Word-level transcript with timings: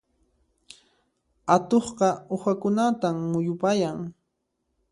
Atuqqa 1.55 2.09
uhakunatan 2.35 3.15
muyupayan. 3.31 3.99